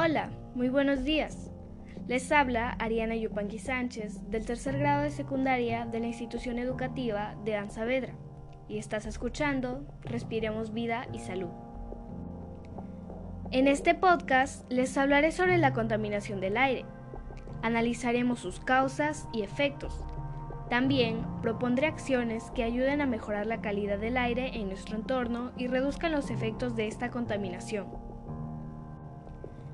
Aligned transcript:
Hola, 0.00 0.30
muy 0.54 0.68
buenos 0.68 1.02
días. 1.02 1.50
Les 2.06 2.30
habla 2.30 2.70
Ariana 2.78 3.16
Yupanqui 3.16 3.58
Sánchez 3.58 4.30
del 4.30 4.46
tercer 4.46 4.78
grado 4.78 5.02
de 5.02 5.10
secundaria 5.10 5.86
de 5.86 5.98
la 5.98 6.06
institución 6.06 6.60
educativa 6.60 7.34
de 7.44 7.56
An 7.56 7.72
Saavedra 7.72 8.14
y 8.68 8.78
estás 8.78 9.06
escuchando 9.06 9.84
Respiremos 10.02 10.72
Vida 10.72 11.08
y 11.12 11.18
Salud. 11.18 11.50
En 13.50 13.66
este 13.66 13.96
podcast 13.96 14.70
les 14.70 14.96
hablaré 14.96 15.32
sobre 15.32 15.58
la 15.58 15.72
contaminación 15.72 16.38
del 16.38 16.58
aire. 16.58 16.84
Analizaremos 17.62 18.38
sus 18.38 18.60
causas 18.60 19.26
y 19.32 19.42
efectos. 19.42 20.04
También 20.70 21.26
propondré 21.42 21.88
acciones 21.88 22.52
que 22.52 22.62
ayuden 22.62 23.00
a 23.00 23.06
mejorar 23.06 23.48
la 23.48 23.60
calidad 23.60 23.98
del 23.98 24.16
aire 24.16 24.60
en 24.60 24.68
nuestro 24.68 24.94
entorno 24.94 25.50
y 25.56 25.66
reduzcan 25.66 26.12
los 26.12 26.30
efectos 26.30 26.76
de 26.76 26.86
esta 26.86 27.10
contaminación. 27.10 28.07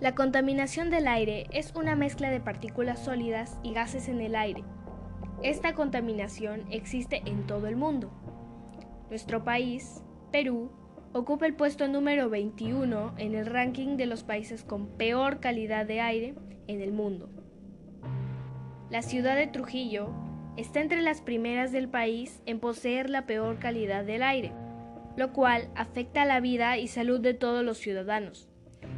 La 0.00 0.14
contaminación 0.14 0.90
del 0.90 1.08
aire 1.08 1.48
es 1.50 1.74
una 1.74 1.96
mezcla 1.96 2.30
de 2.30 2.38
partículas 2.38 3.04
sólidas 3.04 3.58
y 3.64 3.72
gases 3.72 4.08
en 4.08 4.20
el 4.20 4.36
aire. 4.36 4.62
Esta 5.42 5.74
contaminación 5.74 6.66
existe 6.70 7.22
en 7.26 7.48
todo 7.48 7.66
el 7.66 7.74
mundo. 7.74 8.12
Nuestro 9.10 9.42
país, 9.42 10.04
Perú, 10.30 10.70
ocupa 11.12 11.46
el 11.46 11.54
puesto 11.54 11.88
número 11.88 12.30
21 12.30 13.14
en 13.18 13.34
el 13.34 13.46
ranking 13.46 13.96
de 13.96 14.06
los 14.06 14.22
países 14.22 14.62
con 14.62 14.86
peor 14.86 15.40
calidad 15.40 15.84
de 15.84 16.00
aire 16.00 16.36
en 16.68 16.80
el 16.80 16.92
mundo. 16.92 17.28
La 18.90 19.02
ciudad 19.02 19.34
de 19.34 19.48
Trujillo 19.48 20.10
está 20.56 20.80
entre 20.80 21.02
las 21.02 21.22
primeras 21.22 21.72
del 21.72 21.88
país 21.88 22.40
en 22.46 22.60
poseer 22.60 23.10
la 23.10 23.26
peor 23.26 23.58
calidad 23.58 24.04
del 24.04 24.22
aire, 24.22 24.52
lo 25.16 25.32
cual 25.32 25.70
afecta 25.74 26.22
a 26.22 26.26
la 26.26 26.38
vida 26.38 26.78
y 26.78 26.86
salud 26.86 27.18
de 27.18 27.34
todos 27.34 27.64
los 27.64 27.78
ciudadanos 27.78 28.47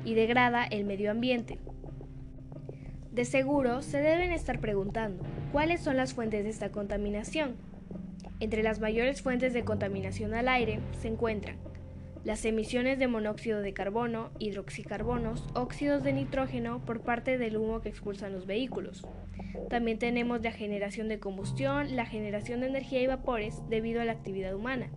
y 0.05 0.15
degrada 0.15 0.65
el 0.65 0.85
medio 0.85 1.11
ambiente. 1.11 1.59
De 3.13 3.25
seguro 3.25 3.83
se 3.83 4.01
deben 4.01 4.33
estar 4.33 4.61
preguntando 4.61 5.25
cuáles 5.53 5.81
son 5.81 5.97
las 5.97 6.15
fuentes 6.15 6.45
de 6.45 6.51
esta 6.51 6.71
contaminación. 6.71 7.57
Entre 8.39 8.63
las 8.63 8.81
mayores 8.81 9.23
fuentes 9.23 9.53
de 9.53 9.65
contaminación 9.65 10.35
al 10.35 10.49
aire 10.49 10.81
se 11.01 11.09
encuentran 11.09 11.57
las 12.25 12.45
emisiones 12.45 12.99
de 12.99 13.09
monóxido 13.09 13.63
de 13.63 13.73
carbono, 13.73 14.31
hidroxicarbonos, 14.39 15.47
óxidos 15.55 16.03
de 16.03 16.13
nitrógeno 16.13 16.85
por 16.85 17.01
parte 17.01 17.39
del 17.39 17.57
humo 17.57 17.81
que 17.81 17.89
expulsan 17.89 18.33
los 18.33 18.47
vehículos. 18.47 19.07
También 19.71 19.99
tenemos 19.99 20.43
la 20.43 20.53
generación 20.53 21.09
de 21.09 21.19
combustión, 21.19 21.97
la 21.97 22.05
generación 22.05 22.61
de 22.61 22.67
energía 22.67 23.01
y 23.01 23.07
vapores 23.07 23.63
debido 23.71 24.03
a 24.03 24.05
la 24.05 24.13
actividad 24.13 24.55
humana. 24.55 24.91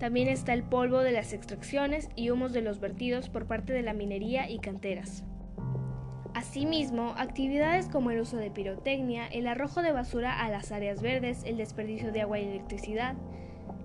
También 0.00 0.28
está 0.28 0.54
el 0.54 0.62
polvo 0.62 1.00
de 1.00 1.12
las 1.12 1.34
extracciones 1.34 2.08
y 2.16 2.30
humos 2.30 2.54
de 2.54 2.62
los 2.62 2.80
vertidos 2.80 3.28
por 3.28 3.44
parte 3.44 3.74
de 3.74 3.82
la 3.82 3.92
minería 3.92 4.48
y 4.48 4.58
canteras. 4.58 5.24
Asimismo, 6.32 7.12
actividades 7.18 7.86
como 7.86 8.10
el 8.10 8.20
uso 8.20 8.38
de 8.38 8.50
pirotecnia, 8.50 9.26
el 9.26 9.46
arrojo 9.46 9.82
de 9.82 9.92
basura 9.92 10.40
a 10.42 10.48
las 10.48 10.72
áreas 10.72 11.02
verdes, 11.02 11.44
el 11.44 11.58
desperdicio 11.58 12.12
de 12.12 12.22
agua 12.22 12.38
y 12.38 12.44
electricidad, 12.44 13.14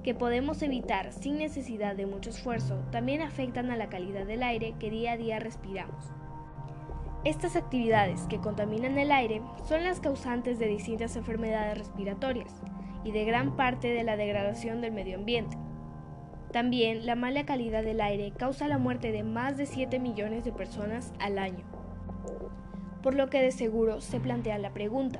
que 0.03 0.15
podemos 0.15 0.61
evitar 0.61 1.11
sin 1.11 1.37
necesidad 1.37 1.97
de 1.97 2.05
mucho 2.05 2.29
esfuerzo, 2.29 2.77
también 2.93 3.21
afectan 3.21 3.69
a 3.69 3.75
la 3.75 3.89
calidad 3.89 4.25
del 4.25 4.43
aire 4.43 4.73
que 4.79 4.89
día 4.89 5.13
a 5.13 5.17
día 5.17 5.39
respiramos. 5.39 6.13
Estas 7.25 7.57
actividades 7.57 8.21
que 8.29 8.39
contaminan 8.39 8.97
el 8.97 9.11
aire 9.11 9.41
son 9.67 9.83
las 9.83 9.99
causantes 9.99 10.59
de 10.59 10.67
distintas 10.67 11.17
enfermedades 11.17 11.77
respiratorias 11.77 12.61
y 13.03 13.11
de 13.11 13.25
gran 13.25 13.57
parte 13.57 13.89
de 13.89 14.03
la 14.03 14.15
degradación 14.15 14.79
del 14.79 14.93
medio 14.93 15.17
ambiente. 15.17 15.57
También 16.55 17.05
la 17.05 17.15
mala 17.15 17.45
calidad 17.45 17.83
del 17.83 17.99
aire 17.99 18.31
causa 18.31 18.69
la 18.69 18.77
muerte 18.77 19.11
de 19.11 19.23
más 19.23 19.57
de 19.57 19.65
7 19.65 19.99
millones 19.99 20.45
de 20.45 20.53
personas 20.53 21.11
al 21.19 21.37
año. 21.37 21.65
Por 23.03 23.13
lo 23.13 23.29
que 23.29 23.41
de 23.41 23.51
seguro 23.51 23.99
se 23.99 24.21
plantea 24.21 24.57
la 24.57 24.73
pregunta, 24.73 25.19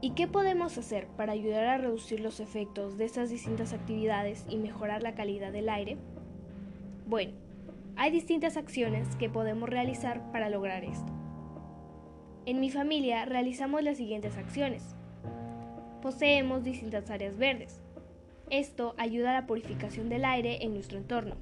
¿y 0.00 0.10
qué 0.14 0.26
podemos 0.26 0.76
hacer 0.76 1.06
para 1.16 1.34
ayudar 1.34 1.66
a 1.66 1.78
reducir 1.78 2.18
los 2.18 2.40
efectos 2.40 2.98
de 2.98 3.04
estas 3.04 3.30
distintas 3.30 3.72
actividades 3.72 4.44
y 4.48 4.56
mejorar 4.56 5.04
la 5.04 5.14
calidad 5.14 5.52
del 5.52 5.68
aire? 5.68 5.98
Bueno, 7.06 7.30
hay 7.94 8.10
distintas 8.10 8.56
acciones 8.56 9.14
que 9.14 9.30
podemos 9.30 9.68
realizar 9.68 10.32
para 10.32 10.50
lograr 10.50 10.82
esto. 10.82 11.12
En 12.44 12.58
mi 12.58 12.70
familia 12.70 13.24
realizamos 13.24 13.84
las 13.84 13.98
siguientes 13.98 14.36
acciones. 14.36 14.96
Poseemos 16.02 16.64
distintas 16.64 17.08
áreas 17.08 17.38
verdes, 17.38 17.84
esto 18.50 18.94
ayuda 18.98 19.30
a 19.30 19.40
la 19.40 19.46
purificación 19.46 20.08
del 20.08 20.24
aire 20.24 20.64
en 20.64 20.74
nuestro 20.74 20.98
entorno. 20.98 21.36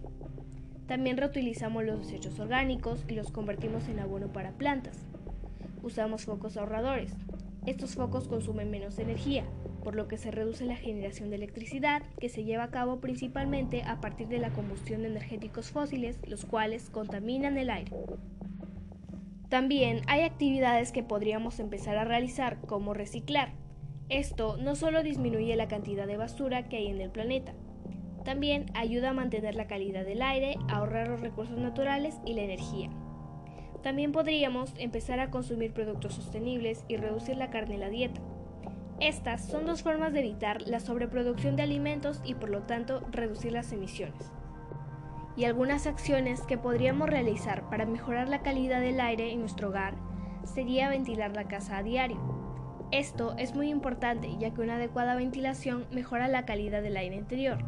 También 0.86 1.16
reutilizamos 1.16 1.84
los 1.84 1.98
desechos 2.00 2.38
orgánicos 2.38 3.04
y 3.08 3.14
los 3.14 3.30
convertimos 3.30 3.88
en 3.88 3.98
abono 3.98 4.32
para 4.32 4.52
plantas. 4.52 5.06
Usamos 5.82 6.24
focos 6.24 6.56
ahorradores. 6.56 7.12
Estos 7.66 7.94
focos 7.94 8.28
consumen 8.28 8.70
menos 8.70 8.98
energía, 8.98 9.44
por 9.84 9.94
lo 9.94 10.08
que 10.08 10.16
se 10.16 10.30
reduce 10.30 10.64
la 10.64 10.76
generación 10.76 11.30
de 11.30 11.36
electricidad 11.36 12.02
que 12.18 12.28
se 12.28 12.44
lleva 12.44 12.64
a 12.64 12.70
cabo 12.70 13.00
principalmente 13.00 13.82
a 13.82 14.00
partir 14.00 14.28
de 14.28 14.38
la 14.38 14.50
combustión 14.50 15.02
de 15.02 15.08
energéticos 15.08 15.70
fósiles, 15.70 16.18
los 16.26 16.44
cuales 16.44 16.88
contaminan 16.88 17.58
el 17.58 17.70
aire. 17.70 17.92
También 19.48 20.02
hay 20.06 20.22
actividades 20.22 20.92
que 20.92 21.02
podríamos 21.02 21.58
empezar 21.58 21.96
a 21.96 22.04
realizar 22.04 22.60
como 22.60 22.92
reciclar, 22.92 23.52
esto 24.08 24.56
no 24.56 24.74
solo 24.74 25.02
disminuye 25.02 25.54
la 25.56 25.68
cantidad 25.68 26.06
de 26.06 26.16
basura 26.16 26.68
que 26.68 26.78
hay 26.78 26.86
en 26.86 27.00
el 27.00 27.10
planeta, 27.10 27.54
también 28.28 28.66
ayuda 28.74 29.10
a 29.10 29.14
mantener 29.14 29.54
la 29.54 29.66
calidad 29.66 30.04
del 30.04 30.20
aire, 30.20 30.58
ahorrar 30.68 31.08
los 31.08 31.22
recursos 31.22 31.56
naturales 31.56 32.20
y 32.26 32.34
la 32.34 32.42
energía. 32.42 32.90
También 33.82 34.12
podríamos 34.12 34.74
empezar 34.76 35.18
a 35.18 35.30
consumir 35.30 35.72
productos 35.72 36.12
sostenibles 36.12 36.84
y 36.88 36.98
reducir 36.98 37.38
la 37.38 37.48
carne 37.48 37.76
en 37.76 37.80
la 37.80 37.88
dieta. 37.88 38.20
Estas 39.00 39.46
son 39.46 39.64
dos 39.64 39.82
formas 39.82 40.12
de 40.12 40.20
evitar 40.20 40.60
la 40.68 40.80
sobreproducción 40.80 41.56
de 41.56 41.62
alimentos 41.62 42.20
y 42.22 42.34
por 42.34 42.50
lo 42.50 42.64
tanto 42.64 43.00
reducir 43.10 43.52
las 43.52 43.72
emisiones. 43.72 44.30
Y 45.34 45.44
algunas 45.44 45.86
acciones 45.86 46.42
que 46.42 46.58
podríamos 46.58 47.08
realizar 47.08 47.70
para 47.70 47.86
mejorar 47.86 48.28
la 48.28 48.42
calidad 48.42 48.82
del 48.82 49.00
aire 49.00 49.32
en 49.32 49.40
nuestro 49.40 49.68
hogar 49.68 49.94
sería 50.44 50.90
ventilar 50.90 51.34
la 51.34 51.48
casa 51.48 51.78
a 51.78 51.82
diario, 51.82 52.18
esto 52.90 53.34
es 53.36 53.54
muy 53.54 53.68
importante 53.68 54.34
ya 54.38 54.52
que 54.54 54.62
una 54.62 54.76
adecuada 54.76 55.14
ventilación 55.14 55.86
mejora 55.90 56.26
la 56.26 56.46
calidad 56.46 56.82
del 56.82 56.96
aire 56.96 57.16
interior. 57.16 57.58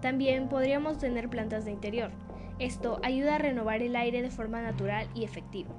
También 0.00 0.48
podríamos 0.48 0.98
tener 0.98 1.28
plantas 1.28 1.64
de 1.64 1.72
interior. 1.72 2.10
Esto 2.58 3.00
ayuda 3.02 3.36
a 3.36 3.38
renovar 3.38 3.82
el 3.82 3.96
aire 3.96 4.22
de 4.22 4.30
forma 4.30 4.62
natural 4.62 5.08
y 5.14 5.24
efectiva. 5.24 5.70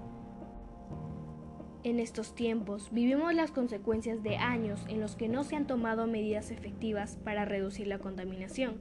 En 1.83 1.99
estos 1.99 2.35
tiempos 2.35 2.89
vivimos 2.91 3.33
las 3.33 3.51
consecuencias 3.51 4.23
de 4.23 4.37
años 4.37 4.85
en 4.87 4.99
los 4.99 5.15
que 5.15 5.27
no 5.27 5.43
se 5.43 5.55
han 5.55 5.67
tomado 5.67 6.07
medidas 6.07 6.51
efectivas 6.51 7.17
para 7.23 7.45
reducir 7.45 7.87
la 7.87 7.99
contaminación. 7.99 8.77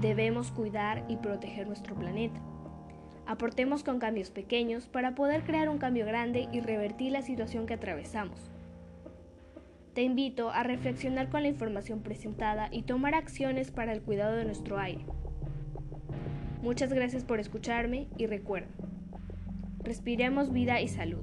Debemos 0.00 0.52
cuidar 0.52 1.04
y 1.08 1.16
proteger 1.16 1.66
nuestro 1.66 1.96
planeta. 1.96 2.40
Aportemos 3.26 3.84
con 3.84 3.98
cambios 3.98 4.30
pequeños 4.30 4.86
para 4.86 5.14
poder 5.14 5.44
crear 5.44 5.68
un 5.68 5.78
cambio 5.78 6.06
grande 6.06 6.48
y 6.52 6.60
revertir 6.60 7.12
la 7.12 7.22
situación 7.22 7.66
que 7.66 7.74
atravesamos. 7.74 8.50
Te 9.94 10.02
invito 10.02 10.50
a 10.50 10.62
reflexionar 10.62 11.30
con 11.30 11.42
la 11.42 11.48
información 11.48 12.00
presentada 12.00 12.68
y 12.70 12.82
tomar 12.82 13.14
acciones 13.14 13.72
para 13.72 13.92
el 13.92 14.02
cuidado 14.02 14.36
de 14.36 14.44
nuestro 14.44 14.78
aire. 14.78 15.04
Muchas 16.62 16.92
gracias 16.92 17.24
por 17.24 17.40
escucharme 17.40 18.06
y 18.16 18.26
recuerda, 18.26 18.68
respiremos 19.82 20.52
vida 20.52 20.80
y 20.80 20.88
salud. 20.88 21.22